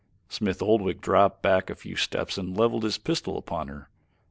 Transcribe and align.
Smith 0.29 0.63
Oldwick 0.63 0.99
dropped 0.99 1.43
back 1.43 1.69
a 1.69 1.75
few 1.75 1.95
steps 1.95 2.35
and 2.35 2.57
leveled 2.57 2.81
his 2.81 2.97
pistol 2.97 3.37
upon 3.37 3.67
her. 3.67 3.87